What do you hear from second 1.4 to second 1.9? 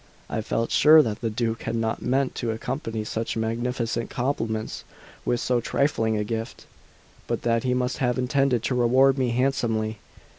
had